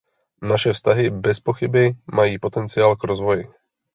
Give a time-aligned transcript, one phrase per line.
[0.41, 3.43] Naše vztahy bezpochyby mají potenciál k rozvoji.